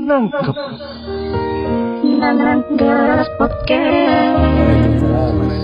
Nangkep. 0.00 0.56
Nangkep 2.16 3.28
podcast. 3.36 5.04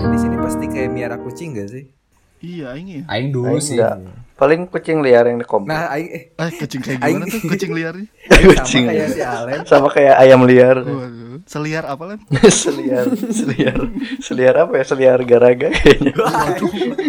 Di 0.05 0.17
sini 0.21 0.37
pasti 0.37 0.69
kayak 0.69 0.93
miara 0.93 1.17
kucing 1.17 1.57
gak 1.57 1.73
sih? 1.73 2.02
Iya, 2.43 2.75
aing 2.75 2.87
ya. 2.91 3.01
Aing 3.07 3.31
dulu 3.31 3.47
Aing 3.49 3.63
sih. 3.63 3.79
enggak. 3.79 3.95
Paling 4.33 4.67
kucing 4.67 4.99
liar 4.99 5.23
yang 5.23 5.39
di 5.39 5.47
komplek. 5.47 5.71
Nah, 5.71 5.87
aing 5.89 6.09
eh 6.09 6.23
Eh, 6.35 6.49
kucing 6.53 6.81
kayak 6.83 6.99
Aing- 6.99 7.15
gimana 7.15 7.31
tuh 7.31 7.41
kucing 7.45 7.71
liarnya? 7.71 8.07
kucing 8.51 8.83
sama 8.83 8.91
kayak 8.91 9.09
si 9.09 9.21
Alen. 9.23 9.59
sama 9.63 9.87
kayak 9.87 10.15
ayam 10.19 10.41
liar. 10.43 10.77
Waduh, 10.77 11.39
seliar 11.45 11.83
apa 11.85 12.03
lan? 12.03 12.19
seliar, 12.65 13.05
seliar, 13.31 13.79
seliar 14.19 14.55
apa 14.59 14.73
ya? 14.75 14.83
Seliar 14.83 15.19
garaga 15.23 15.71
kayaknya. 15.71 16.13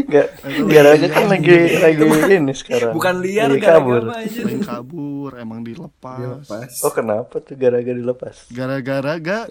Enggak, 0.07 0.29
garaga 0.65 1.07
kan 1.09 1.25
lagi 1.27 1.57
lagi 1.75 2.03
ini 2.31 2.55
sekarang. 2.55 2.93
Bukan 2.95 3.15
liar 3.19 3.51
Lagi 3.51 3.59
gara-gara 3.59 3.79
kabur. 3.83 4.03
apa 4.05 4.17
aja. 4.23 4.41
Main 4.45 4.61
kabur, 4.63 5.31
emang 5.35 5.61
dilepas. 5.61 6.19
Dilepas. 6.21 6.73
Oh 6.87 6.93
kenapa 6.93 7.35
tuh 7.41 7.57
garaga 7.57 7.91
dilepas? 7.91 8.37
Gara-gara 8.49 9.13
gak 9.19 9.45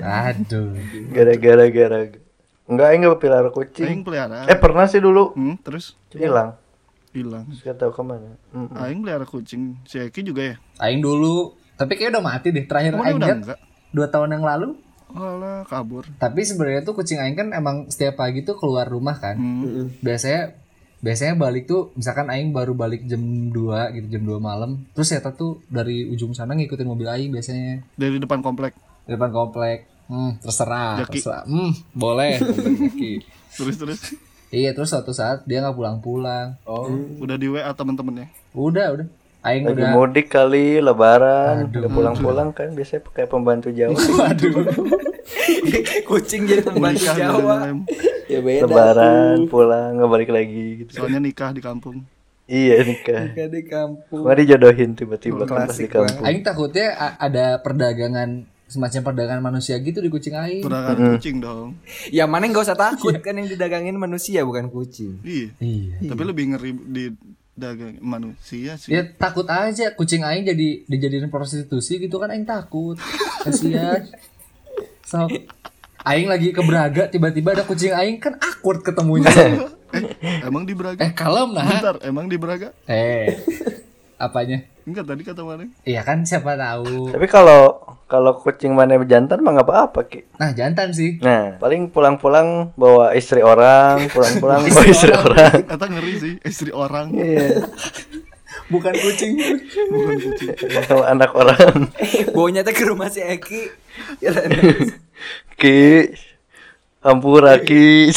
Aduh. 0.00 0.72
Gara-gara 1.12 1.66
garaga. 1.68 2.18
Enggak, 2.66 2.88
enggak 2.92 3.16
pelihara 3.16 3.42
aing 3.44 3.54
kucing. 3.54 3.98
pelihara. 4.02 4.38
Eh 4.44 4.56
pernah 4.56 4.84
sih 4.84 4.98
dulu 4.98 5.30
Hmm, 5.32 5.54
terus 5.56 5.94
hilang. 6.10 6.58
hilang. 7.10 7.46
Gak 7.56 7.76
tahu 7.76 7.90
ke 7.90 8.02
mana. 8.02 8.34
Mm-mm. 8.50 8.74
Aing 8.74 9.00
pelihara 9.00 9.24
kucing. 9.24 9.78
Si 9.84 9.96
Eki 9.96 10.20
juga 10.22 10.42
ya? 10.44 10.54
Aing 10.78 10.98
dulu. 10.98 11.54
Tapi 11.74 11.94
kayak 11.94 12.10
udah 12.10 12.24
mati 12.24 12.50
deh. 12.50 12.64
Terakhir 12.64 12.92
Aing 12.94 13.16
udah 13.16 13.24
lihat 13.24 13.38
enggak? 13.40 13.58
dua 13.88 14.06
tahun 14.06 14.32
yang 14.32 14.44
lalu. 14.44 14.68
Alah, 15.08 15.62
kabur. 15.64 16.04
Tapi 16.12 16.42
sebenarnya 16.42 16.82
tuh 16.82 16.92
kucing 16.92 17.16
Aing 17.16 17.32
kan 17.34 17.48
emang 17.50 17.86
setiap 17.86 18.18
pagi 18.18 18.42
tuh 18.42 18.54
keluar 18.54 18.84
rumah 18.84 19.14
kan. 19.14 19.38
Hmm. 19.38 19.88
Biasanya 19.98 20.58
biasanya 20.98 21.36
balik 21.36 21.64
tuh 21.64 21.94
misalkan 21.94 22.26
Aing 22.26 22.50
baru 22.50 22.74
balik 22.74 23.04
jam 23.04 23.22
2 23.48 23.54
gitu 23.94 24.06
jam 24.10 24.22
2 24.22 24.36
malam. 24.38 24.84
Terus 24.90 25.14
Eta 25.14 25.30
tuh 25.30 25.62
dari 25.66 26.04
ujung 26.04 26.32
sana 26.32 26.52
ngikutin 26.52 26.84
mobil 26.84 27.06
Aing 27.06 27.30
biasanya 27.30 27.86
Dari 27.92 28.18
depan 28.18 28.40
komplek. 28.40 28.74
depan 29.06 29.30
komplek. 29.30 29.86
Hmm, 30.06 30.38
terserah, 30.38 31.02
Jaki. 31.02 31.18
terserah. 31.18 31.42
Hmm, 31.44 31.74
boleh. 31.90 32.38
Terus 33.56 33.80
terus. 33.80 34.00
iya, 34.52 34.76
terus 34.76 34.92
suatu 34.92 35.16
saat 35.16 35.40
dia 35.48 35.64
nggak 35.64 35.72
pulang-pulang. 35.72 36.60
Oh, 36.68 36.92
Udah 37.24 37.40
di 37.40 37.48
WA 37.48 37.72
temen-temennya. 37.72 38.28
Udah, 38.52 38.92
udah. 38.92 39.08
Aing 39.46 39.62
Lagi 39.62 39.78
udah 39.78 39.88
mudik 39.94 40.26
kali, 40.26 40.82
lebaran, 40.82 41.70
udah 41.70 41.86
pulang-pulang 41.86 42.50
kan 42.50 42.74
biasanya 42.74 43.06
pakai 43.06 43.30
pembantu 43.30 43.70
Jawa. 43.70 43.94
kucing 46.10 46.50
jadi 46.50 46.66
pembantu 46.66 47.06
Menikah 47.06 47.14
Jawa. 47.14 47.56
Ya 48.26 48.42
beda. 48.42 48.62
lebaran, 48.66 49.36
pulang, 49.46 50.02
nggak 50.02 50.10
balik 50.10 50.30
lagi 50.34 50.66
gitu. 50.82 50.90
Soalnya 50.98 51.22
nikah 51.22 51.54
di 51.54 51.62
kampung. 51.62 52.02
Iya 52.50 52.82
nikah. 52.82 53.22
Nikah 53.30 53.48
di 53.50 53.62
kampung. 53.70 54.22
Kemarin 54.26 54.40
dijodohin 54.42 54.90
tiba-tiba 54.98 55.42
kan 55.46 55.70
di 55.70 55.86
kampung. 55.86 56.26
Aing 56.26 56.42
takutnya 56.42 56.86
ada 57.16 57.62
perdagangan 57.62 58.50
semacam 58.66 59.00
perdagangan 59.06 59.42
manusia 59.42 59.78
gitu 59.78 60.02
di 60.02 60.10
kucing 60.10 60.34
Aing. 60.34 60.62
Perangan 60.66 61.16
kucing 61.16 61.38
dong. 61.38 61.78
Ya 62.10 62.26
mana 62.26 62.50
nggak 62.50 62.66
usah 62.66 62.78
takut 62.78 63.14
kan 63.22 63.38
yang 63.38 63.46
didagangin 63.46 63.94
manusia 63.94 64.42
bukan 64.42 64.66
kucing. 64.70 65.22
Iya. 65.22 65.54
Iya. 65.62 66.10
Tapi 66.10 66.22
lebih 66.26 66.44
ngeri 66.54 66.70
di 66.74 67.04
dagang 67.56 67.96
manusia 68.02 68.76
sih. 68.76 68.92
Ya 68.92 69.06
takut 69.06 69.46
aja 69.48 69.94
kucing 69.94 70.26
Aing 70.26 70.44
jadi 70.44 70.82
dijadiin 70.84 71.30
prostitusi 71.30 72.02
gitu 72.02 72.18
kan 72.18 72.34
Aing 72.34 72.46
takut. 72.46 72.98
Kasihan. 73.42 74.04
So, 75.06 75.22
Aing 76.02 76.26
lagi 76.26 76.50
ke 76.50 76.58
Braga 76.66 77.06
tiba-tiba 77.06 77.54
ada 77.54 77.62
kucing 77.62 77.94
Aing 77.94 78.18
kan 78.18 78.34
awkward 78.42 78.82
ketemunya. 78.82 79.30
Emang 80.42 80.66
di 80.66 80.74
Braga? 80.74 80.98
eh 80.98 81.14
kalem 81.14 81.54
nah. 81.54 81.62
Bentar, 81.62 81.96
emang 82.02 82.26
di 82.26 82.34
Braga? 82.34 82.74
Eh. 82.90 83.38
Apanya? 84.18 84.66
Enggak 84.82 85.06
tadi 85.06 85.22
kata 85.22 85.46
mana? 85.46 85.70
Iya 85.86 86.02
kan 86.02 86.26
siapa 86.26 86.58
tahu. 86.58 87.14
Tapi 87.14 87.26
kalau 87.30 87.85
kalau 88.06 88.38
kucing 88.38 88.70
mana 88.70 89.02
jantan 89.02 89.42
mah 89.42 89.58
nggak 89.58 89.66
apa-apa 89.66 90.00
ki. 90.06 90.20
Nah 90.38 90.54
jantan 90.54 90.94
sih. 90.94 91.18
Nah 91.18 91.58
paling 91.58 91.90
pulang-pulang 91.90 92.70
bawa 92.78 93.10
istri 93.18 93.42
orang, 93.42 94.06
pulang-pulang 94.14 94.62
bawa 94.70 94.84
istri 94.86 95.10
orang. 95.10 95.66
Kata 95.66 95.84
ngeri 95.90 96.14
sih, 96.18 96.32
istri 96.46 96.70
orang. 96.70 97.10
Iya, 97.10 97.66
Bukan 98.66 98.94
kucing. 98.98 99.38
Bukan 99.90 100.16
kucing. 100.22 100.48
sama 100.86 101.06
anak 101.10 101.30
orang. 101.34 101.86
Baunya 102.34 102.66
teh 102.66 102.74
ke 102.74 102.82
rumah 102.82 103.06
si 103.06 103.22
Eki. 103.22 103.70
Ya, 104.18 104.34
Ki, 105.60 106.10
hampura 107.02 107.62
ki. 107.62 108.10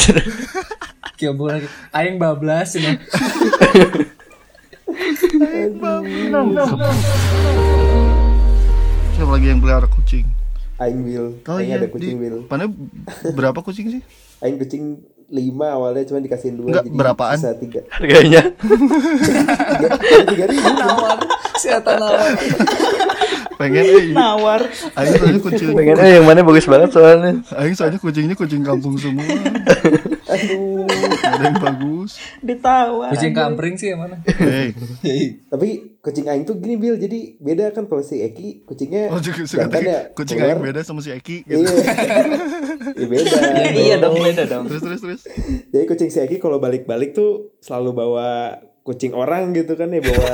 Kiambu 1.14 1.50
lagi. 1.50 1.68
Aing 1.94 2.18
bablas 2.18 2.74
ini. 2.74 2.98
Siapa 9.20 9.36
lagi 9.36 9.52
yang 9.52 9.60
pelihara 9.60 9.84
kucing? 9.84 10.24
Aing 10.80 11.04
Will. 11.04 11.36
Oh 11.44 11.60
Aing 11.60 11.68
iya, 11.68 11.76
ada 11.76 11.92
kucing 11.92 12.16
di, 12.16 12.24
Will. 12.24 12.48
Mana 12.48 12.72
berapa 13.36 13.60
kucing 13.60 13.92
sih? 13.92 14.00
Aing 14.40 14.56
kucing 14.56 14.96
lima 15.28 15.76
awalnya 15.76 16.08
cuma 16.08 16.24
dikasihin 16.24 16.56
dua 16.56 16.72
Enggak, 16.72 16.84
jadi 16.88 16.96
berapaan? 16.96 17.36
sisa 17.36 17.52
tiga. 17.60 17.84
Harganya 17.92 18.48
tiga 20.32 20.44
ribu. 20.48 20.68
Nawar. 20.72 21.20
Siapa 21.52 22.00
nawar? 22.00 22.32
Pengen 23.60 23.84
eh. 23.92 24.04
Nawar. 24.10 24.64
Aing 24.96 25.12
soalnya 25.12 25.40
kucing. 25.44 25.76
pengen 25.76 25.96
eh 26.00 26.10
yang 26.16 26.24
mana 26.24 26.40
bagus 26.40 26.64
banget 26.64 26.90
soalnya. 26.90 27.44
Aing 27.52 27.76
soalnya 27.76 28.00
kucingnya 28.00 28.32
kucing 28.32 28.64
kampung 28.64 28.96
semua. 28.96 29.20
Aduh. 30.24 30.88
Ada 31.20 31.44
yang 31.44 31.60
bagus. 31.60 32.16
Kucing 32.40 33.32
kampring 33.32 33.74
sih 33.76 33.92
yang 33.92 34.00
mana? 34.00 34.16
Hei. 34.24 34.72
Tapi 35.44 35.68
kucing 36.00 36.24
Aing 36.24 36.42
tuh 36.42 36.56
gini 36.56 36.74
Bill, 36.74 36.96
jadi 36.96 37.36
beda 37.36 37.70
kan 37.70 37.84
kalau 37.84 38.00
si 38.00 38.18
Eki 38.18 38.64
kucingnya 38.64 39.12
Oh, 39.12 39.20
juga 39.20 39.44
suka 39.44 39.68
ya. 39.76 40.08
kucing 40.10 40.40
keluar. 40.40 40.56
Aing 40.56 40.64
beda 40.64 40.80
sama 40.80 41.04
si 41.04 41.12
Eki 41.12 41.44
gitu. 41.44 41.60
Iya. 41.60 41.72
Iya, 42.96 43.06
beda. 43.12 43.36
iya 43.70 43.94
dong 43.98 44.16
beda 44.16 44.42
dong. 44.46 44.64
Terus 44.66 44.80
terus 44.80 45.00
terus. 45.00 45.20
Jadi 45.68 45.84
kucing 45.84 46.08
si 46.08 46.18
Eki 46.18 46.36
kalau 46.38 46.56
balik-balik 46.56 47.12
tuh 47.12 47.52
selalu 47.60 47.90
bawa 47.94 48.28
kucing 48.80 49.12
orang 49.12 49.52
gitu 49.52 49.76
kan 49.76 49.92
ya 49.92 50.00
bawa 50.00 50.32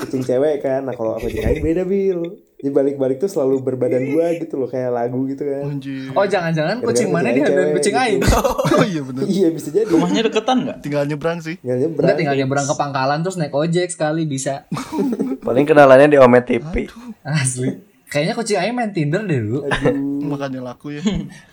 kucing 0.00 0.24
cewek 0.24 0.64
kan. 0.64 0.82
Nah 0.82 0.94
kalau 0.94 1.18
kucing 1.18 1.44
Aing 1.44 1.60
beda 1.60 1.84
Bill. 1.84 2.40
Jadi 2.62 2.70
balik-balik 2.78 3.18
tuh 3.18 3.26
selalu 3.26 3.58
berbadan 3.58 4.06
dua 4.06 4.38
gitu 4.38 4.54
loh 4.54 4.70
kayak 4.70 4.94
lagu 4.94 5.26
gitu 5.26 5.42
kan. 5.42 5.66
Anjir. 5.66 6.14
Oh 6.14 6.22
jangan-jangan 6.22 6.78
kucing 6.78 7.10
mana 7.10 7.34
kucing 7.34 7.42
dihaduin 7.42 7.58
cewek 7.58 7.74
kucing 7.74 7.94
gitu. 7.98 8.06
Aing? 8.06 8.20
Oh 8.78 8.86
iya 8.86 9.00
bener. 9.02 9.22
Iya 9.26 9.48
bisa 9.50 9.68
jadi. 9.74 9.90
Rumahnya 9.90 10.22
deketan 10.30 10.56
nggak? 10.62 10.78
Tinggal 10.78 11.02
nyebrang 11.10 11.38
sih. 11.42 11.58
Tinggal 11.58 11.78
nyebrang. 11.82 12.06
Enggak 12.06 12.18
tinggal 12.22 12.36
nyebrang 12.38 12.66
ke 12.70 12.74
pangkalan 12.78 13.18
terus 13.26 13.34
naik 13.34 13.50
ojek 13.50 13.90
sekali 13.90 14.22
bisa. 14.30 14.70
Paling 15.46 15.66
kenalannya 15.66 16.14
di 16.14 16.18
Omet 16.22 16.44
TV. 16.46 16.86
Asli. 17.26 17.82
Kayaknya 18.06 18.34
kucing 18.38 18.58
Aing 18.62 18.74
main 18.78 18.94
Tinder 18.94 19.26
deh 19.26 19.42
dulu. 19.42 19.66
Makanya 20.30 20.62
laku 20.62 20.94
ya. 20.94 21.02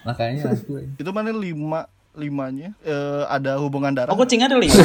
Makanya 0.05 0.53
aku. 0.53 0.93
Itu 0.93 1.09
mana 1.09 1.33
lima 1.33 1.89
limanya 2.11 2.73
eh, 2.81 3.23
ada 3.25 3.55
hubungan 3.57 3.91
darah. 3.91 4.09
Oh 4.09 4.17
kucingnya 4.17 4.45
ada 4.45 4.55
lima. 4.55 4.73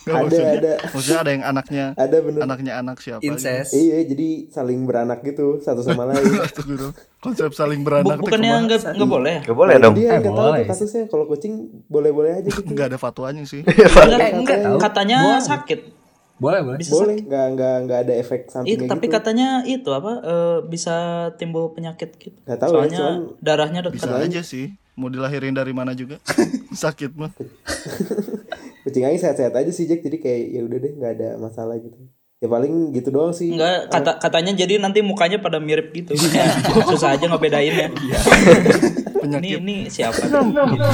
Nggak, 0.00 0.08
Ada, 0.08 0.12
maksudnya, 0.16 0.50
ada. 0.50 0.72
maksudnya 0.88 1.18
ada 1.18 1.30
yang 1.30 1.44
anaknya 1.44 1.84
Ada 1.94 2.16
bener. 2.18 2.40
anaknya 2.42 2.72
anak 2.76 2.96
siapa? 2.98 3.20
gitu. 3.20 3.30
Incest. 3.30 3.70
Iya, 3.72 3.98
jadi 4.04 4.28
saling 4.48 4.80
beranak 4.82 5.20
gitu 5.20 5.60
satu 5.60 5.80
sama 5.80 6.04
lain. 6.04 6.24
Gitu, 6.42 6.60
gitu. 6.66 6.88
Konsep 7.18 7.52
saling 7.52 7.80
beranak. 7.80 8.16
bukannya 8.16 8.64
nggak 8.64 8.80
nggak 8.90 9.10
boleh? 9.10 9.36
Gak 9.42 9.54
boleh 9.54 9.74
Nah, 9.74 9.82
dong. 9.82 9.94
Dia 9.94 10.08
Eh, 10.08 10.18
nggak 10.18 10.32
tahu 10.32 10.48
boleh 10.48 10.60
tuh 10.60 10.70
kasusnya. 10.72 11.02
Kalau 11.06 11.24
kucing 11.26 11.54
boleh-boleh 11.86 12.30
aja 12.34 12.48
gitu. 12.48 12.66
Nggak 12.66 12.86
ada 12.88 12.98
fatwanya 12.98 13.44
sih. 13.44 13.60
Enggak, 13.62 14.30
enggak. 14.34 14.58
tahu. 14.60 14.76
Katanya 14.78 15.18
Boleh. 15.28 15.44
sakit. 15.44 15.80
Boleh 16.36 16.60
boleh. 16.64 16.78
Bisa 16.80 16.92
boleh, 16.96 17.16
nggak 17.20 17.46
nggak 17.52 17.74
nggak 17.84 17.98
ada 18.00 18.14
efek 18.16 18.40
Itu 18.40 18.52
sampingnya 18.54 18.88
tapi 18.88 19.06
gitu. 19.06 19.14
katanya 19.14 19.48
itu 19.62 19.90
apa 19.90 20.12
eh, 20.24 20.58
bisa 20.64 20.96
timbul 21.36 21.70
penyakit 21.70 22.16
gitu. 22.16 22.32
Nggak 22.42 22.58
tahu 22.58 22.70
ya, 22.70 22.74
Soalnya 22.74 22.98
cuman- 22.98 23.22
darahnya 23.38 23.80
dekat. 23.84 23.94
Bisa 24.00 24.10
aja 24.16 24.40
sih. 24.40 24.66
Mau 25.00 25.08
dilahirin 25.08 25.56
dari 25.56 25.72
mana 25.72 25.96
juga. 25.96 26.20
Sakit 26.76 27.16
mah. 27.16 27.32
kucing 28.84 29.00
aing 29.02 29.16
sehat-sehat 29.16 29.52
aja 29.54 29.72
sih 29.72 29.84
Jack. 29.84 30.00
Jadi 30.00 30.20
kayak 30.20 30.40
ya 30.50 30.60
udah 30.60 30.78
deh 30.78 30.92
nggak 30.92 31.12
ada 31.16 31.28
masalah 31.36 31.80
gitu. 31.80 31.96
Ya 32.36 32.48
paling 32.48 32.92
gitu 32.92 33.08
doang 33.08 33.32
sih. 33.32 33.48
Enggak, 33.50 33.88
kata 33.88 34.12
katanya 34.18 34.52
jadi 34.54 34.76
nanti 34.76 35.00
mukanya 35.00 35.36
pada 35.36 35.56
mirip 35.56 35.88
gitu. 35.90 36.12
Susah 36.90 37.12
aja 37.12 37.24
ngebedainnya. 37.26 37.88
ini 37.88 38.12
Penyakit. 39.18 39.56
ini 39.58 39.76
siapa? 39.88 40.20
Gitu. 40.20 40.84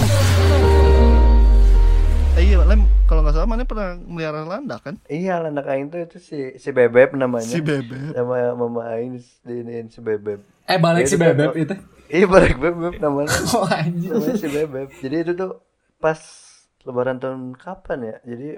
Eh, 2.37 2.43
iya, 2.45 2.59
Lem, 2.61 2.83
kalau 3.07 3.23
nggak 3.23 3.33
salah 3.33 3.49
mana 3.49 3.63
pernah 3.63 3.95
melihara 3.97 4.43
landak 4.45 4.83
kan? 4.83 4.95
Iya, 5.07 5.41
anak 5.41 5.67
Aing 5.67 5.89
tuh 5.89 6.05
itu 6.05 6.19
si 6.19 6.39
si 6.57 6.69
Bebeb 6.71 7.15
namanya. 7.15 7.47
Si 7.47 7.59
Bebeb. 7.59 8.13
Sama 8.13 8.53
mama 8.53 8.83
Aing 8.89 9.17
diinin 9.41 9.87
si 9.89 9.99
Bebeb. 9.99 10.43
Eh 10.67 10.77
balik 10.77 11.07
si 11.07 11.15
Ya, 11.15 11.17
itu 11.17 11.23
kan- 11.23 11.31
bebek 11.33 11.55
itu. 11.57 11.75
Iya 12.09 12.27
balik 12.27 12.57
Bebeb 12.57 12.95
namanya. 13.03 13.31
Oh 13.51 13.65
anjir. 13.65 14.13
namanya 14.13 14.35
si 14.35 14.47
Bebeb. 14.47 14.89
Jadi 14.95 15.17
itu 15.19 15.33
tuh 15.33 15.53
pas 15.97 16.19
lebaran 16.83 17.17
tahun 17.17 17.55
kapan 17.55 17.99
ya? 18.05 18.17
Jadi 18.25 18.49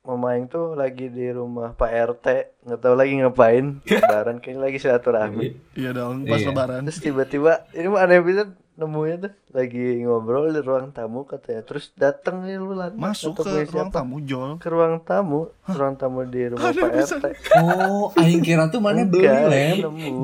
Mama 0.00 0.32
Aing 0.32 0.46
tuh 0.46 0.72
lagi 0.72 1.06
di 1.06 1.28
rumah 1.28 1.72
Pak 1.72 1.90
RT, 1.90 2.26
nggak 2.64 2.80
tahu 2.80 2.94
lagi 2.94 3.12
ngapain. 3.14 3.80
Lebaran 3.84 4.38
kayaknya 4.38 4.62
lagi 4.62 4.78
silaturahmi. 4.78 5.46
Iya 5.74 5.90
dong, 5.92 6.24
pas 6.24 6.38
Iya. 6.38 6.48
lebaran. 6.48 6.80
Terus 6.84 7.00
tiba-tiba 7.02 7.52
ini 7.70 7.86
mah 7.86 8.00
aneh 8.02 8.20
bisa 8.20 8.48
nemunya 8.78 9.16
tuh 9.18 9.32
lagi 9.50 9.78
ngobrol 10.00 10.48
di 10.48 10.60
ruang 10.60 10.88
tamu 10.88 11.22
katanya 11.22 11.60
terus 11.60 11.90
dateng 11.92 12.40
nih 12.40 12.56
lu 12.56 12.72
lan 12.72 12.94
Masuk 12.94 13.34
ke 13.36 13.42
ruang 13.42 13.90
siapa? 13.90 13.90
tamu 13.92 14.22
Jol. 14.22 14.50
ke 14.56 14.68
ruang 14.68 15.02
tamu 15.02 15.50
ruang 15.66 15.94
tamu 15.94 16.22
di 16.24 16.46
rumah 16.46 16.70
Pak 16.70 16.90
RT 16.94 17.24
Oh, 17.58 18.14
aing 18.14 18.38
kira 18.38 18.66
tuh 18.66 18.78
mana 18.78 19.02
beli 19.02 19.26
lem. 19.26 19.82
nemu 19.82 20.22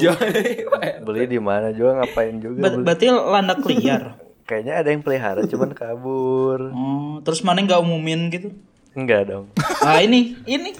beli 1.03 1.23
di 1.27 1.39
mana 1.39 1.69
juga 1.69 1.99
ngapain 1.99 2.39
juga 2.39 2.59
Ber- 2.61 2.73
beli. 2.73 2.85
berarti 2.85 3.05
landak 3.11 3.59
liar. 3.65 4.03
kayaknya 4.47 4.75
ada 4.77 4.89
yang 4.89 5.01
pelihara 5.01 5.41
cuman 5.43 5.71
kabur 5.73 6.71
Oh, 6.71 7.19
terus 7.21 7.41
mana 7.41 7.59
nggak 7.59 7.81
umumin 7.81 8.29
gitu? 8.29 8.55
enggak 8.93 9.27
dong 9.27 9.51
Ah 9.83 9.99
ini, 9.99 10.39
ini, 10.45 10.71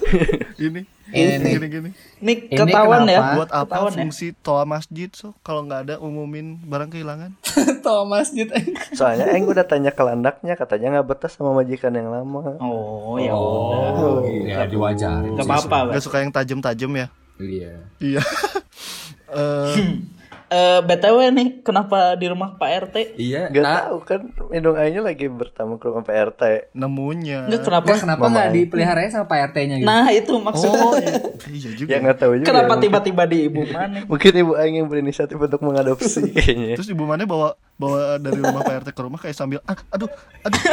Ini. 0.55 0.81
Ini. 1.05 1.37
Gini 1.51 1.67
gini. 1.67 1.89
ini 2.17 2.33
Ini 2.47 2.57
ketahuan 2.57 3.05
ya. 3.05 3.35
Buat 3.35 3.51
apa 3.51 3.67
Ketahuan 3.67 3.91
ya? 3.91 3.97
fungsi 4.01 4.33
toa 4.35 4.63
masjid 4.63 5.05
so 5.11 5.37
kalau 5.39 5.61
nggak 5.61 5.81
ada 5.83 5.95
umumin 5.97 6.57
barang 6.61 6.89
kehilangan? 6.89 7.37
Tahu 7.85 8.03
masjid. 8.07 8.47
soalnya 8.91 9.29
Eng 9.29 9.45
udah 9.45 9.61
tanya 9.61 9.89
ke 9.89 10.01
landaknya 10.01 10.53
katanya 10.53 10.87
nggak 10.91 11.07
betah 11.07 11.29
sama 11.29 11.53
majikan 11.53 11.93
yang 11.93 12.09
lama 12.09 12.57
Oh 12.57 13.15
ya 13.15 13.31
udah. 13.31 13.93
Oh, 13.95 14.19
ya 14.25 14.65
diwajarin. 14.65 15.35
Gak 15.35 15.45
apa-apa. 15.45 15.77
Bang. 15.85 15.93
Gak 15.93 16.01
suka 16.01 16.17
yang 16.19 16.31
tajam-tajam 16.31 16.91
ya? 16.95 17.07
Iya. 17.37 17.71
Iya. 17.99 18.21
Eh, 19.27 19.75
Eh 20.45 20.77
btw 20.79 21.33
nih, 21.33 21.65
kenapa 21.65 22.13
di 22.13 22.29
rumah 22.29 22.53
Pak 22.53 22.69
RT? 22.85 22.95
Iya. 23.17 23.49
Gak 23.49 23.63
Nah, 23.65 23.75
tahu 23.81 23.97
kan 24.05 24.21
Indung 24.53 24.77
lagi 24.77 25.25
bertamu 25.25 25.81
ke 25.81 25.89
rumah 25.89 26.05
Pak 26.05 26.15
RT 26.31 26.41
nemunya. 26.71 27.49
Enggak 27.49 27.65
kenapa? 27.65 27.83
Enggak 27.83 28.01
kenapa 28.05 28.23
nggak 28.29 28.49
dipeliharanya 28.53 29.09
sama 29.09 29.25
Pak 29.25 29.39
RT-nya 29.51 29.75
gitu? 29.81 29.87
Nah 29.89 30.05
itu 30.13 30.33
maksudnya. 30.37 31.17
Iya 31.49 31.69
juga. 31.73 31.89
Ya 31.89 31.97
nggak 31.97 32.17
tahu 32.21 32.31
juga 32.37 32.45
Kenapa 32.45 32.65
mungkin- 32.69 32.83
tiba-tiba 32.85 33.23
di 33.25 33.37
ibu 33.43 33.61
mana? 33.65 33.97
Mungkin 34.05 34.31
ibu 34.37 34.51
Aing 34.53 34.75
yang 34.77 34.87
berinisiatif 34.87 35.33
untuk 35.35 35.59
mengadopsi 35.59 36.29
kayaknya 36.37 36.77
Terus 36.77 36.89
ibu 36.89 37.03
mana 37.03 37.25
bawa 37.25 37.57
bawa 37.75 38.15
dari 38.17 38.39
rumah 38.39 38.61
Pak 38.63 38.75
RT 38.83 38.87
ke 38.95 39.01
rumah 39.03 39.19
kayak 39.19 39.35
sambil 39.35 39.59
"Ah, 39.67 39.75
aduh 39.91 40.07
aduh 40.47 40.61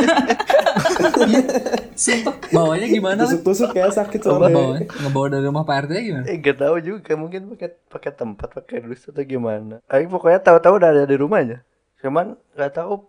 Sumpah, 1.93 2.35
bawanya 2.51 2.87
gimana? 2.89 3.21
Lem? 3.23 3.29
Tusuk-tusuk 3.29 3.77
kayak 3.77 3.93
sakit 3.93 4.21
soalnya. 4.25 4.57
bawa, 4.57 4.75
ngebawa 4.81 5.27
dari 5.29 5.45
rumah 5.45 5.65
Pak 5.69 5.77
RT 5.87 5.91
gimana? 6.01 6.25
Eh 6.31 6.37
gak 6.41 6.57
tahu 6.63 6.77
juga 6.81 7.13
mungkin 7.15 7.53
pakai 7.53 7.69
pakai 7.91 8.13
tempat 8.17 8.49
pakai 8.49 8.77
dus 8.87 9.05
atau 9.05 9.23
gimana. 9.23 9.85
Aing 9.93 10.09
pokoknya 10.09 10.41
tahu-tahu 10.41 10.81
udah 10.81 10.91
ada 10.91 11.05
di 11.05 11.17
rumahnya. 11.19 11.61
Cuman 12.01 12.35
nggak 12.57 12.73
tahu 12.75 13.07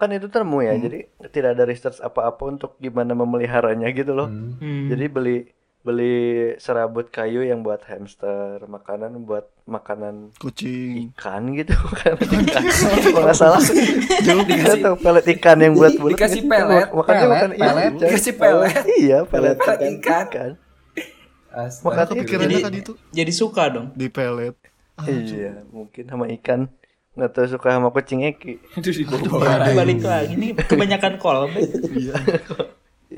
kan 0.00 0.08
itu 0.14 0.30
termu 0.32 0.64
ya. 0.64 0.72
Jadi 0.78 1.10
tidak 1.34 1.58
ada 1.58 1.64
research 1.66 2.00
apa-apa 2.00 2.42
untuk 2.48 2.70
gimana 2.80 3.12
memeliharanya 3.12 3.90
gitu 3.92 4.16
loh. 4.16 4.30
Hmm. 4.30 4.88
Jadi 4.88 5.04
beli 5.10 5.38
beli 5.80 6.12
serabut 6.56 7.08
kayu 7.08 7.40
yang 7.40 7.60
buat 7.60 7.80
hamster, 7.82 8.60
makanan 8.64 9.24
buat 9.24 9.48
makanan 9.64 10.28
kucing. 10.36 11.08
ikan 11.10 11.54
gitu 11.54 11.72
kan 11.98 12.20
ikan. 12.44 12.62
Kalau 13.00 13.24
nggak 13.24 13.34
salah 13.34 13.62
dikasih 14.44 14.80
tahu 14.82 14.96
pelet 14.96 15.24
ikan 15.34 15.56
yang 15.58 15.72
buat 15.72 15.96
bulat 15.96 16.12
Dikasih 16.14 16.42
pelet, 16.44 16.86
makanya 16.90 17.20
pelet, 17.22 17.30
makan 17.32 17.50
pelet, 17.50 17.56
ikan. 17.56 17.92
dikasih 17.96 18.34
pelet. 18.34 18.84
iya 18.94 19.18
pelet 19.22 19.56
Pelet 19.56 19.80
ikan, 19.96 20.24
ikan. 20.28 20.50
Makan 21.50 21.68
Makanya 21.82 21.98
ikan. 21.98 22.12
kepikirannya 22.12 22.50
Jadi, 22.52 22.62
tadi 22.62 22.78
tuh 22.82 22.96
jadi 23.10 23.32
suka 23.32 23.62
dong. 23.68 23.86
di 23.92 24.06
pelet. 24.06 24.54
Iya, 25.00 25.64
mungkin 25.66 26.04
sama 26.04 26.28
ikan. 26.36 26.68
Nggak 27.10 27.30
tahu 27.32 27.46
suka 27.48 27.68
sama 27.72 27.88
kucing 27.88 28.20
eki. 28.22 28.60
Balik 29.72 29.98
lagi 30.00 30.34
nih 30.36 30.50
kebanyakan 30.60 31.16
callback. 31.16 31.72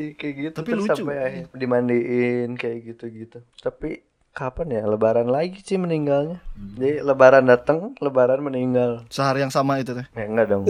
Ih, 0.03 0.13
kayak 0.13 0.35
gitu 0.35 0.57
Tapi 0.59 0.71
terus 0.73 0.85
lucu. 0.85 0.95
sampai 0.99 1.17
akhir 1.21 1.45
dimandiin 1.55 2.51
kayak 2.57 2.79
gitu-gitu. 2.85 3.39
Tapi 3.57 4.03
kapan 4.33 4.73
ya 4.73 4.83
lebaran 4.85 5.29
lagi 5.29 5.61
sih 5.61 5.77
meninggalnya? 5.77 6.43
Jadi 6.57 6.99
lebaran 7.01 7.45
datang, 7.45 7.95
lebaran 8.01 8.43
meninggal. 8.43 9.07
Sehari 9.09 9.41
yang 9.41 9.53
sama 9.53 9.79
itu 9.79 9.95
teh. 9.95 10.07
Ya 10.13 10.27
enggak 10.27 10.51
dong. 10.51 10.67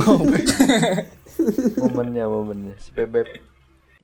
momennya 1.81 2.29
momennya 2.29 2.77
si 2.77 2.93
bebek 2.93 3.41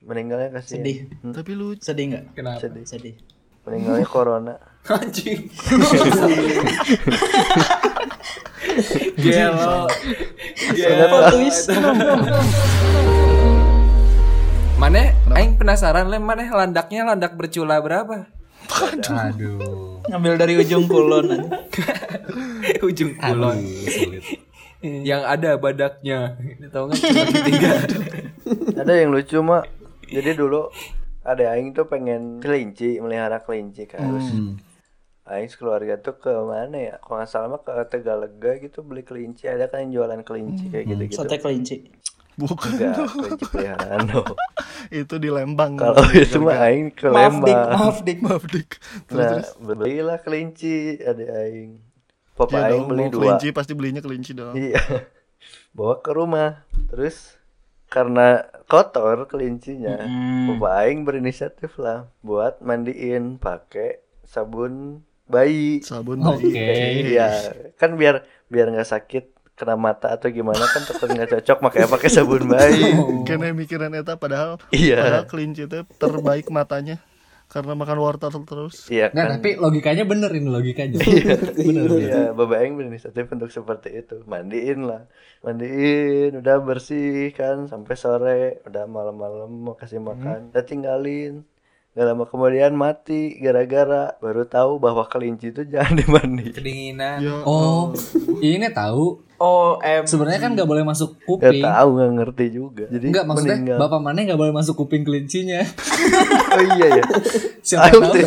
meninggalnya 0.01 0.49
kasih 0.55 0.79
Sedih. 0.79 0.97
Tapi 1.21 1.51
lucu. 1.53 1.83
Sedih 1.83 2.05
nggak? 2.09 2.25
Kenapa? 2.33 2.59
sedih 2.59 2.85
Sedih. 2.87 3.15
meninggalnya 3.67 4.07
corona 4.07 4.55
Anjing. 4.89 5.45
Gelo. 9.19 9.85
Gelo. 10.73 11.19
Mana? 14.79 15.11
Aing 15.35 15.59
penasaran 15.59 16.07
lem 16.07 16.23
mana 16.23 16.47
landaknya 16.47 17.03
landak 17.03 17.35
bercula 17.35 17.83
berapa? 17.83 18.31
Aduh. 19.11 19.99
Ngambil 20.07 20.33
dari 20.39 20.53
ujung 20.55 20.87
kulon. 20.87 21.51
Ujung 22.87 23.11
kulon. 23.19 23.59
sulit. 23.91 24.23
Yang 25.09 25.21
ada 25.27 25.51
badaknya. 25.59 26.39
Ini 26.39 26.71
tahu 26.71 26.95
nggak? 26.95 27.03
Tiga. 27.51 27.73
ada 28.79 28.93
yang 28.95 29.11
lucu 29.13 29.37
mak 29.43 29.67
jadi 30.09 30.33
dulu 30.33 30.73
ada 31.21 31.53
aing 31.53 31.75
tuh 31.75 31.85
pengen 31.85 32.41
kelinci 32.41 32.97
melihara 32.97 33.45
kelinci 33.45 33.85
kan 33.85 34.01
terus 34.01 34.25
aing 35.29 35.45
sekeluarga 35.53 36.01
tuh 36.01 36.17
ke 36.17 36.33
mana 36.33 36.73
ya 36.73 36.95
kalau 36.97 37.21
nggak 37.21 37.29
salah 37.29 37.53
mah 37.53 37.61
ke 37.61 37.69
Tegalega 37.93 38.57
gitu 38.57 38.81
beli 38.81 39.05
kelinci 39.05 39.45
ada 39.45 39.69
kan 39.69 39.85
yang 39.85 40.01
jualan 40.01 40.25
kelinci 40.25 40.73
kayak 40.73 40.85
gitu 40.89 41.03
gitu 41.13 41.19
Sate 41.21 41.37
kelinci. 41.37 41.93
Bukan. 42.39 42.71
enggak 42.79 43.11
kelinci 43.11 43.45
peliharaan 43.51 44.01
dong 44.07 44.31
itu 45.03 45.15
di 45.19 45.29
Lembang. 45.29 45.75
kalau 45.75 46.07
itu 46.15 46.39
mah 46.39 46.57
aing 46.65 46.87
ke 46.95 47.11
Maaf 47.11 47.35
dik, 47.43 47.51
Lembang 47.51 47.69
maaf 47.75 47.97
dik. 47.99 48.19
Maaf 48.23 48.43
dik. 48.47 48.69
nah 49.11 49.43
belilah 49.59 50.17
kelinci 50.23 50.95
ada 51.03 51.23
aing 51.43 51.83
papa 52.33 52.55
Iya 52.55 52.63
aing 52.63 52.71
dong, 52.71 52.87
beli 52.87 53.03
mau 53.03 53.11
dua 53.11 53.19
kelinci 53.35 53.47
pasti 53.51 53.73
belinya 53.75 53.99
kelinci 53.99 54.31
dong. 54.31 54.55
Iya. 54.55 54.79
Bawa 55.75 55.99
ke 55.99 56.11
rumah. 56.11 56.63
Terus 56.87 57.35
karena 57.91 58.47
kotor 58.65 59.27
kelincinya, 59.27 59.99
Bapak 60.47 60.71
aing 60.85 61.03
berinisiatif 61.03 61.75
lah 61.75 62.07
buat 62.21 62.63
mandiin 62.63 63.35
pakai 63.35 63.99
sabun 64.23 65.03
bayi. 65.25 65.81
Sabun 65.83 66.21
Oke. 66.23 66.47
bayi. 66.47 67.17
Iya, 67.17 67.27
kan 67.75 67.99
biar 67.99 68.23
biar 68.47 68.71
nggak 68.71 68.87
sakit 68.87 69.25
kena 69.59 69.75
mata 69.75 70.07
atau 70.09 70.31
gimana 70.31 70.63
kan 70.63 70.81
tetap 70.81 71.03
nggak 71.03 71.29
cocok 71.29 71.57
makanya 71.59 71.87
pakai 71.89 72.07
sabun 72.07 72.47
bayi. 72.47 72.95
Kena 73.27 73.51
mikiran 73.51 73.91
eta 73.91 74.15
padahal 74.15 74.55
Iya. 74.71 74.95
padahal 74.97 75.25
kelinci 75.25 75.67
itu 75.67 75.83
terbaik 75.93 76.47
matanya 76.47 77.03
karena 77.45 77.73
makan 77.73 77.97
wortel 77.97 78.29
terus. 78.39 78.87
Iya 78.87 79.09
Nggak, 79.09 79.25
kan. 79.25 79.35
tapi 79.35 79.49
logikanya 79.57 80.03
bener 80.05 80.31
ini 80.31 80.47
logikanya. 80.47 81.01
Iya, 81.59 82.31
Bapak 82.31 82.57
Aing 82.57 82.73
berinisiatif 82.73 83.25
untuk 83.27 83.49
seperti 83.49 83.89
itu. 83.95 84.21
Mandiin 84.23 84.85
lah. 84.85 85.09
Mandiin, 85.41 86.37
udah 86.37 86.55
bersih 86.59 87.31
kan 87.31 87.65
sampai 87.65 87.95
sore, 87.95 88.41
udah 88.63 88.85
malam-malam 88.85 89.49
mau 89.49 89.73
kasih 89.73 89.99
makan. 89.99 90.49
Udah 90.49 90.63
tinggalin. 90.63 91.41
Gak 91.89 92.05
lama 92.05 92.23
kemudian 92.23 92.71
mati 92.73 93.33
gara-gara 93.35 94.13
baru 94.15 94.45
tahu 94.45 94.77
bahwa 94.77 95.03
kelinci 95.03 95.49
itu 95.49 95.65
jangan 95.65 95.97
dimandi. 95.99 96.53
Kedinginan. 96.53 97.17
Ya, 97.19 97.41
Oh, 97.43 97.91
ini 98.39 98.69
tahu. 98.69 99.25
Oh, 99.39 99.79
em. 99.79 100.03
Sebenarnya 100.03 100.35
kan 100.37 100.51
nggak 100.51 100.67
boleh 100.67 100.83
masuk 100.83 101.15
Gak 101.15 101.23
kuping. 101.23 101.63
tahu 101.63 101.87
nggak 101.95 102.11
ngerti 102.13 102.45
juga. 102.51 102.85
Jadi 102.85 103.05
Enggak 103.07 103.23
maksudnya 103.23 103.55
meninggal. 103.55 103.77
bapak 103.79 103.99
mana 103.99 104.19
nggak 104.21 104.35
boleh 104.37 104.51
masuk 104.51 104.75
kuping 104.77 105.01
kelincinya. 105.01 105.63
Oh 106.49 106.63
iya 106.75 106.87
ya. 106.97 107.03
Siapa 107.61 107.87
Ayo, 107.87 107.99
tahu? 108.01 108.11
Teh. 108.11 108.25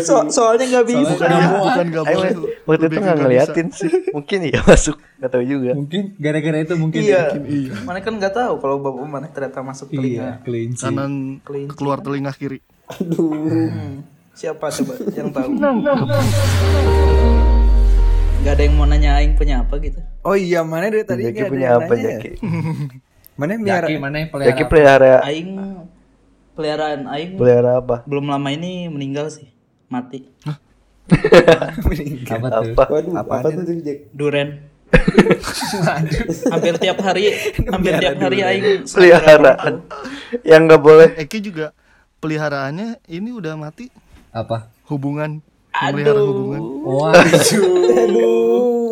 So- 0.00 0.24
soalnya 0.26 0.66
nggak 0.66 0.86
bisa. 0.88 1.12
Soalnya 1.12 1.12
bukan 1.12 1.28
nggak 1.28 1.36
ya, 1.36 1.46
muat. 1.46 1.62
bukan 1.62 1.86
nggak 1.86 2.02
Aing 2.02 2.16
boleh. 2.16 2.32
waktu 2.64 2.82
itu 2.82 2.88
nggak 2.88 3.02
nggak 3.04 3.18
ngeliatin 3.20 3.66
sih. 3.70 3.90
Mungkin 4.10 4.38
iya 4.42 4.60
masuk. 4.66 4.96
Gak 5.14 5.30
tahu 5.30 5.44
juga. 5.44 5.70
Mungkin 5.72 6.02
gara-gara 6.16 6.58
itu 6.58 6.74
mungkin. 6.74 7.00
Iya. 7.02 7.22
Iya. 7.38 7.72
Mana 7.82 7.98
kan 8.00 8.12
nggak 8.16 8.32
tahu 8.32 8.54
kalau 8.56 8.76
bapak 8.78 9.04
mana 9.04 9.26
ternyata 9.28 9.60
masuk 9.60 9.86
Iya, 9.88 9.94
telinga. 9.94 10.28
kelinci. 10.42 10.82
Kanan 10.82 11.12
Kelinci. 11.40 11.74
keluar 11.76 11.98
telinga 12.00 12.32
kiri. 12.32 12.58
Hmm. 12.88 14.02
Siapa 14.32 14.66
coba 14.72 14.92
yang 15.12 15.28
tahu? 15.30 15.50
Gak 18.42 18.52
ada 18.52 18.62
yang 18.64 18.74
mau 18.74 18.84
nanya 18.84 19.14
Aing 19.14 19.36
punya 19.36 19.60
apa 19.60 19.78
gitu. 19.78 20.00
Oh 20.22 20.38
iya, 20.38 20.62
mana 20.62 20.86
dari 20.86 21.02
tadi 21.02 21.26
Jaki 21.26 21.50
punya 21.50 21.74
yang 21.74 21.82
apa? 21.82 21.94
Jaki? 21.98 22.30
Mana 23.34 23.58
miara? 23.58 23.86
Jaki 23.90 23.94
mana 24.06 24.16
yang 24.22 24.28
Jaki 24.30 24.62
pelihara? 24.70 24.70
pelihara 24.70 25.12
Aing 25.26 25.50
peliharaan 26.54 27.00
Aing 27.10 27.34
pelihara 27.34 27.82
apa? 27.82 28.06
belum 28.06 28.30
lama 28.30 28.48
ini 28.54 28.86
meninggal 28.86 29.34
sih. 29.34 29.50
Mati. 29.90 30.24
Apa 32.32 32.46
tuh? 32.48 32.72
Apa? 32.72 32.84
Waduh, 32.88 33.12
apa, 33.18 33.34
tuh 33.50 33.66
tuh 33.66 33.76
Jack? 33.82 34.08
Duren. 34.14 34.70
hampir 36.52 36.76
tiap 36.78 37.00
hari 37.02 37.32
hampir 37.74 37.92
tiap 37.98 38.16
hari 38.22 38.38
Aing 38.46 38.86
Peliharaan. 38.86 39.82
Yang 40.46 40.60
nggak 40.70 40.80
boleh. 40.80 41.08
Eki 41.18 41.38
juga 41.42 41.74
peliharaannya 42.22 43.02
ini 43.10 43.34
udah 43.34 43.58
mati 43.58 43.90
Apa? 44.30 44.70
hubungan 44.86 45.42
memelihara 45.74 46.22
hubungan. 46.22 46.60
Waduh. 46.86 48.41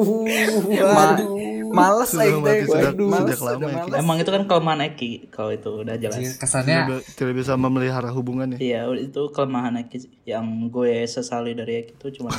Waduh. 0.01 1.29
Males 1.71 2.11
Sudah 2.11 2.27
aing 2.27 2.43
teh. 2.43 2.67
males, 2.99 3.39
lama 3.39 3.63
udah 3.63 3.71
ya, 3.71 3.79
males. 3.87 3.99
Emang 4.03 4.19
itu 4.19 4.31
kan 4.35 4.43
kelemahan 4.51 4.91
Eki 4.91 5.31
kalau 5.31 5.55
itu 5.55 5.71
udah 5.71 5.95
jelas. 6.03 6.19
Kesannya 6.35 6.79
tidak, 6.83 7.03
tidak 7.15 7.35
bisa 7.39 7.55
memelihara 7.55 8.11
hubungan 8.11 8.51
ya 8.55 8.59
Iya, 8.59 8.81
itu 8.99 9.31
kelemahan 9.31 9.79
Eki 9.87 10.27
yang 10.27 10.67
gue 10.67 11.07
sesali 11.07 11.55
dari 11.55 11.87
Eki 11.87 11.95
itu 11.95 12.07
cuma 12.19 12.35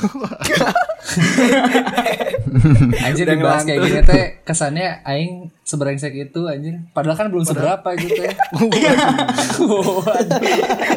anjir 3.08 3.24
Udah 3.26 3.36
dibahas 3.36 3.62
kayak 3.64 3.80
gini 3.80 4.00
teh 4.04 4.24
kesannya 4.44 5.00
aing 5.08 5.48
sebrengsek 5.62 6.12
itu 6.12 6.40
anjir. 6.44 6.82
Padahal 6.90 7.16
kan 7.16 7.26
belum 7.28 7.42
seberapa 7.42 7.88
gitu 7.94 8.18
ya. 8.20 8.34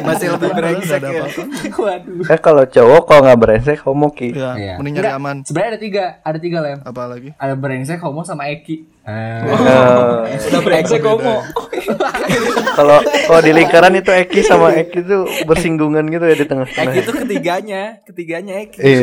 Masih 0.02 0.26
lebih 0.32 0.50
brengsek 0.52 0.98
ada 0.98 1.08
ya. 1.08 1.24
Waduh. 1.72 2.26
Eh 2.26 2.38
kalau 2.38 2.64
cowok 2.64 3.02
kalau 3.04 3.20
nggak 3.24 3.38
brengsek 3.38 3.78
homo 3.82 4.10
ki. 4.10 4.32
ya 4.32 4.52
Iya. 4.54 4.74
mending 4.76 4.94
nyari 4.96 5.10
aman 5.12 5.36
Sebenarnya 5.42 5.70
ada 5.72 5.80
tiga, 5.80 6.04
ada 6.20 6.38
tiga 6.38 6.58
lem. 6.60 6.78
apa 6.80 7.02
lagi 7.06 7.30
Ada 7.34 7.54
brengsek, 7.54 7.98
homo 8.00 8.22
sama 8.22 8.48
Eki. 8.48 8.95
Ah. 9.06 10.26
Eh, 10.26 10.50
udah 10.50 10.98
homo. 11.06 11.36
Kalau 12.76 12.98
kalau 13.00 13.40
di 13.40 13.56
lingkaran 13.56 13.94
itu 13.96 14.12
Eki 14.12 14.44
sama 14.44 14.68
Eki 14.76 15.00
tuh 15.06 15.24
bersinggungan 15.48 16.04
gitu 16.12 16.28
ya 16.28 16.36
di 16.36 16.44
tengah-tengah. 16.44 16.92
Eki 16.92 16.98
itu 17.00 17.12
ketiganya, 17.14 17.82
ketiganya 18.04 18.54
Eki. 18.68 18.80
Iya, 18.84 19.00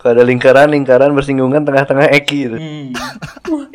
kalau 0.00 0.12
ada 0.16 0.24
lingkaran, 0.24 0.72
lingkaran 0.72 1.12
bersinggungan 1.12 1.68
tengah-tengah 1.68 2.08
Eki 2.16 2.38
gitu. 2.48 2.56
Hmm. 2.56 2.96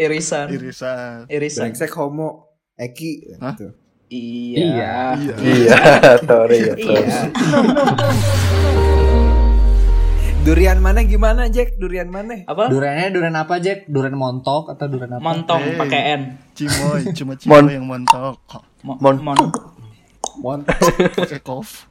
Irisan. 0.01 0.50
irisan 0.50 1.29
Irisan. 1.29 1.70
Brengsek 1.70 1.94
homo 1.94 2.58
Eki 2.74 3.38
gitu. 3.38 3.67
Iya. 4.10 5.13
Iya, 5.20 5.77
sorry 6.29 6.58
ya. 6.58 6.74
sorry. 6.74 6.89
Iya. 6.89 7.20
Durian 10.45 10.77
mana 10.77 11.01
gimana 11.01 11.49
Jack? 11.49 11.81
Durian 11.81 12.05
mana? 12.05 12.45
Apa? 12.45 12.69
Duriannya 12.69 13.09
durian 13.09 13.33
apa, 13.33 13.57
Jack? 13.57 13.89
Durian 13.89 14.13
montok 14.13 14.69
atau 14.69 14.85
durian 14.85 15.17
apa? 15.17 15.23
Montong 15.23 15.61
Eh. 15.65 15.73
pakai 15.73 16.01
N. 16.13 16.21
cimoy 16.53 17.01
cuma 17.17 17.33
Mon. 17.33 17.41
cimoy 17.41 17.73
yang 17.73 17.87
montok 17.89 18.37
Mo- 18.85 18.99
Mon. 19.01 19.17
mon. 20.37 20.59
pakai 20.61 21.41
kof 21.41 21.89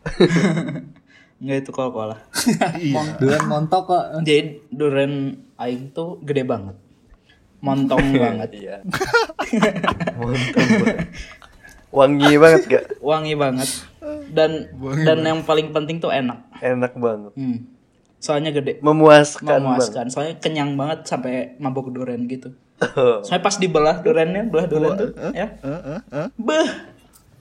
Enggak 1.43 1.57
itu 1.67 1.71
Coca-Cola. 1.75 2.15
iya 2.79 3.03
Durian 3.19 3.45
montok 3.45 3.83
kok. 3.91 4.05
Jadi 4.23 4.63
durian 4.71 5.35
aing 5.59 5.91
tuh 5.91 6.23
gede 6.23 6.47
banget. 6.47 6.79
Montong 7.59 8.15
banget. 8.15 8.55
Iya. 8.55 8.77
Banget. 10.15 11.11
Wangi 11.91 12.39
banget 12.39 12.63
gak? 12.71 12.85
Wangi 13.03 13.35
banget. 13.35 13.67
Dan 14.31 14.71
dan 15.03 15.19
yang 15.23 15.43
paling 15.43 15.75
penting 15.75 15.99
tuh 15.99 16.15
enak. 16.15 16.39
Enak 16.61 16.95
banget. 16.95 17.35
Hmm. 17.35 17.74
Soalnya 18.25 18.57
gede. 18.57 18.81
Memuaskan. 18.81 19.61
Memuaskan. 19.61 20.09
Soalnya 20.09 20.41
kenyang 20.41 20.81
banget 20.81 21.05
sampai 21.05 21.61
mabuk 21.61 21.93
durian 21.93 22.25
gitu. 22.25 22.57
Oh. 22.81 23.21
Soalnya 23.21 23.45
pas 23.45 23.61
dibelah 23.61 24.01
duriannya, 24.01 24.49
belah 24.49 24.65
durian 24.65 24.97
tuh, 24.97 25.11
ya. 25.37 25.61
Eh, 25.61 25.69
eh, 25.69 26.01
eh. 26.01 26.29
Beh. 26.41 26.69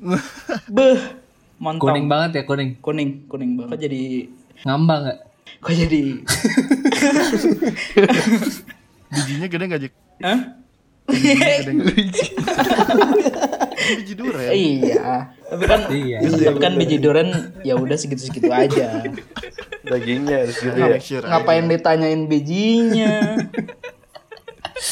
Beh. 0.76 1.00
Montong. 1.64 1.88
Kuning 1.88 2.12
banget 2.12 2.32
ya, 2.36 2.44
kuning. 2.44 2.76
Kuning, 2.84 3.32
kuning 3.32 3.56
banget. 3.56 3.72
Kok 3.72 3.80
jadi 3.80 4.04
Ngambang 4.68 5.00
nggak? 5.08 5.20
kok 5.64 5.76
jadi 5.80 6.04
bijinya 9.14 9.48
gede 9.48 9.66
gak 9.72 9.82
Jack? 9.88 9.94
Hah? 10.20 10.40
Biji 13.84 14.14
durian 14.16 14.54
iya. 14.54 15.36
Tapi 15.44 15.64
kan 15.66 15.82
Iya. 15.88 16.18
tapi 16.24 16.60
kan 16.60 16.74
biji 16.76 16.98
durian 16.98 17.30
ya 17.62 17.76
udah 17.76 17.94
segitu-segitu 17.94 18.48
aja. 18.50 19.04
Dagingnya 19.84 20.48
harus 20.48 20.58
gitu 20.58 20.74
ya. 20.74 20.98
Sure 20.98 21.26
Ngapain 21.26 21.68
ditanyain 21.68 22.26
bijinya? 22.26 23.38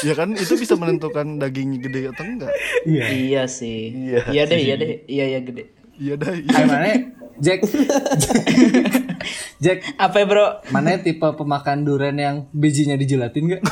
ya 0.01 0.13
kan 0.13 0.31
itu 0.31 0.55
bisa 0.55 0.75
menentukan 0.75 1.35
dagingnya 1.35 1.79
gede 1.81 1.99
atau 2.09 2.23
enggak 2.23 2.51
iya 2.87 3.43
sih. 3.45 3.91
Iya 3.91 4.19
Iya 4.29 4.43
deh, 4.45 4.59
iya 4.59 4.75
deh. 4.75 4.89
Iya 5.05 5.25
ya 5.27 5.39
gede. 5.41 5.63
iya 5.95 6.13
dah 6.15 6.31
iya. 6.31 6.51
Ayo 6.53 6.65
mana? 6.65 6.87
Jack. 7.41 7.65
Jack, 9.61 9.85
Apa 9.95 10.17
ya, 10.17 10.25
Bro? 10.25 10.45
mana 10.69 10.97
tipe 10.97 11.21
pemakan 11.23 11.81
durian 11.81 12.13
yang 12.13 12.35
bijinya 12.51 12.93
dijelatin 12.93 13.45
nggak? 13.47 13.61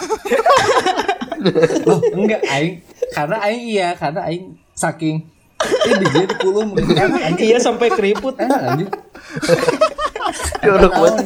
Loh, 1.87 1.99
enggak 2.13 2.41
aing. 2.45 2.83
Karena 3.15 3.37
aing 3.47 3.63
iya, 3.65 3.89
karena 3.95 4.27
aing 4.27 4.59
saking 4.75 5.27
eh 5.59 5.95
bijinya 5.99 6.27
dikulum 6.35 6.71
anjing. 6.79 7.47
Iya 7.51 7.59
sampai 7.59 7.91
keriput. 7.91 8.39
Enak 8.39 8.59
anjing. 8.63 8.89
Jorok 10.63 10.93
banget. 10.95 11.25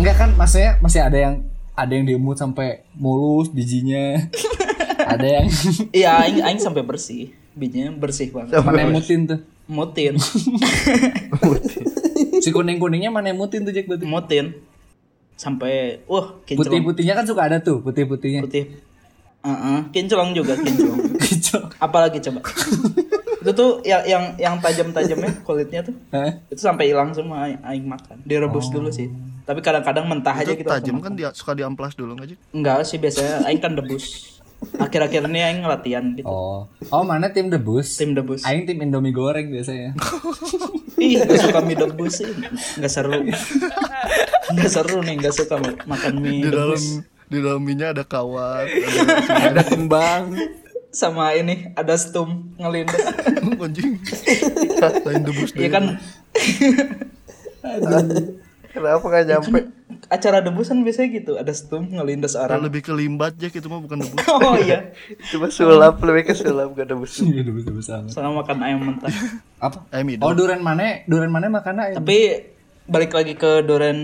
Enggak 0.00 0.16
kan 0.16 0.30
maksudnya 0.36 0.80
masih 0.80 1.00
ada 1.04 1.18
yang 1.20 1.34
ada 1.76 1.92
yang 1.92 2.08
diemut 2.08 2.40
sampai 2.40 2.84
mulus 2.96 3.52
bijinya. 3.52 4.16
ada 5.00 5.26
yang 5.26 5.46
Iya, 5.92 6.24
aing 6.24 6.40
aing 6.44 6.60
sampai 6.60 6.84
bersih. 6.84 7.36
Bijinya 7.52 7.92
bersih 7.92 8.32
banget. 8.32 8.56
mana 8.64 8.88
yang 8.88 8.96
mutin 8.96 9.28
tuh. 9.28 9.40
Mutin. 9.68 10.16
Si 12.40 12.48
kuning-kuningnya 12.50 13.12
mana 13.12 13.30
yang 13.32 13.38
mutin 13.38 13.62
tuh 13.62 13.72
Jack 13.76 13.86
berarti? 13.86 14.08
Mutin. 14.08 14.56
Sampai 15.40 16.04
wah, 16.04 16.36
kinclong. 16.44 16.68
Putih-putihnya 16.68 17.16
kan 17.16 17.24
suka 17.24 17.48
ada 17.48 17.56
tuh, 17.64 17.80
putih-putihnya. 17.80 18.44
Putih. 18.44 18.76
Heeh, 19.40 19.78
kinclong 19.88 20.36
juga, 20.36 20.52
kinclong. 20.52 21.00
Apalagi 21.84 22.20
coba? 22.20 22.44
itu 23.40 23.50
tuh 23.56 23.80
yang 23.88 24.04
yang 24.04 24.24
yang 24.36 24.54
tajam-tajamnya 24.60 25.40
kulitnya 25.40 25.80
tuh. 25.80 25.96
Hah? 26.12 26.44
Itu 26.52 26.60
sampai 26.60 26.92
hilang 26.92 27.16
semua 27.16 27.48
aing, 27.48 27.56
aing 27.64 27.86
makan. 27.88 28.20
Direbus 28.28 28.68
dulu 28.68 28.92
sih. 28.92 29.08
Tapi 29.48 29.64
kadang-kadang 29.64 30.04
mentah 30.04 30.36
aja 30.36 30.52
itu 30.52 30.60
gitu. 30.60 30.68
tajam 30.68 31.00
kan 31.00 31.16
dia 31.16 31.32
suka 31.32 31.56
diamplas 31.56 31.96
dulu 31.96 32.20
nggak 32.20 32.36
Jack? 32.36 32.38
Enggak 32.52 32.84
sih 32.84 33.00
biasanya 33.00 33.48
aing 33.48 33.64
kan 33.64 33.72
debus. 33.72 34.36
Akhir-akhir 34.76 35.24
ini 35.24 35.40
aing 35.40 35.64
latihan 35.64 36.04
gitu. 36.12 36.28
Oh. 36.28 36.68
Oh, 36.92 37.00
mana 37.00 37.32
tim 37.32 37.48
debus? 37.48 37.96
Tim 37.96 38.12
debus. 38.12 38.44
Aing 38.44 38.68
tim 38.68 38.76
Indomie 38.76 39.16
goreng 39.16 39.48
biasanya. 39.48 39.96
Ih, 41.00 41.16
gak 41.24 41.48
suka 41.48 41.64
mie 41.64 41.80
debus 41.80 42.20
sih. 42.20 42.28
Gak 42.76 42.92
seru. 42.92 43.24
Gak 44.52 44.68
seru 44.68 44.98
nih, 45.00 45.14
gak 45.18 45.32
suka 45.32 45.54
ma- 45.56 45.78
makan 45.88 46.14
mie 46.18 46.40
di 46.40 46.48
dalam 46.48 46.74
debus. 46.74 47.06
di 47.26 47.38
dalam 47.38 47.60
minyak 47.60 47.88
ada 47.92 48.02
kawat 48.02 48.66
Ada 49.46 49.62
kembang. 49.64 50.34
Sama 50.88 51.30
ini 51.32 51.70
ada 51.72 51.94
stum 51.94 52.50
ngelindes. 52.56 52.98
ada 52.98 53.30
anjing 53.62 53.94
lain 55.00 55.22
debus 55.22 55.50
Iya 55.52 55.68
kan 55.70 55.84
Kenapa 58.68 59.02
gak 59.04 59.24
nyampe? 59.24 59.60
acara 60.06 60.38
debusan 60.40 60.80
biasanya 60.80 61.08
gitu, 61.12 61.32
ada 61.34 61.50
stum 61.50 61.86
ngelindes 61.88 62.32
Nah, 62.32 62.46
orang. 62.46 62.62
lebih 62.64 62.80
ke 62.80 62.90
limbat 62.90 63.34
Jack 63.34 63.52
itu 63.52 63.66
mah 63.66 63.78
bukan 63.78 63.98
debus 64.00 64.22
Oh 64.40 64.54
iya, 64.56 64.94
Cuma 65.28 65.46
sulap 65.48 65.98
lebih 66.00 66.22
ke 66.24 66.32
sulap 66.32 66.70
gak 66.72 66.86
ada 66.86 66.94
bus. 66.94 67.18
Iya, 67.18 67.42
debus-debus 67.42 67.84
sama. 67.84 68.06
sama 68.08 68.30
makan 68.36 68.58
ayam 68.60 68.80
mentah. 68.84 69.10
Apa? 69.60 69.86
ayam 69.90 70.06
Oh, 70.18 70.30
hidup 70.30 70.38
durian 70.40 70.58
mana? 70.60 71.02
Durian 71.04 71.28
mana 71.28 71.46
makannya? 71.48 71.94
Tapi 71.94 72.18
balik 72.86 73.12
lagi 73.12 73.34
ke 73.36 73.64
Doren 73.66 73.98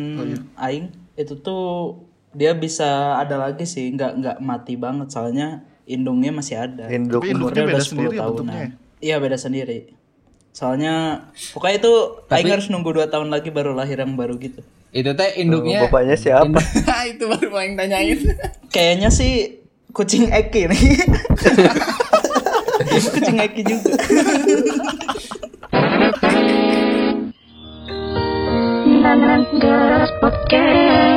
Aing, 0.59 0.93
itu 1.17 1.35
tuh 1.41 2.05
dia 2.37 2.53
bisa 2.53 3.17
ada 3.17 3.41
lagi 3.41 3.65
sih, 3.65 3.89
nggak 3.97 4.13
nggak 4.21 4.37
mati 4.45 4.77
banget 4.77 5.09
soalnya 5.09 5.65
indungnya 5.89 6.35
masih 6.35 6.61
ada. 6.61 6.91
Induk. 6.91 7.25
Tapi 7.25 7.33
induknya 7.33 7.65
Umurnya 7.65 7.65
beda 7.65 7.79
udah 7.79 7.87
10 7.87 7.89
sendiri 7.89 8.15
ya 8.17 8.21
tahunan. 8.21 8.37
bentuknya 8.37 8.67
Iya 8.97 9.17
beda 9.23 9.39
sendiri. 9.39 9.79
Soalnya 10.57 10.95
pokoknya 11.53 11.77
itu 11.85 11.93
Aing 12.33 12.49
harus 12.53 12.67
nunggu 12.69 12.91
2 12.93 13.13
tahun 13.13 13.29
lagi 13.29 13.49
baru 13.53 13.73
lahir 13.73 14.01
yang 14.01 14.17
baru 14.17 14.37
gitu. 14.37 14.61
Itu 14.93 15.13
teh 15.13 15.31
induknya. 15.41 15.85
Bapaknya 15.89 16.17
siapa? 16.17 16.57
Itu 17.13 17.29
baru 17.29 17.47
mau 17.53 17.61
yang 17.61 17.77
tanyain. 17.77 18.19
Kayaknya 18.75 19.09
sih 19.13 19.63
kucing 19.93 20.29
Eki 20.29 20.69
nih. 20.73 20.83
kucing 23.13 23.37
Eki 23.41 23.63
juga. 23.65 23.93
Kanan 29.17 29.49
Podcast. 30.21 31.16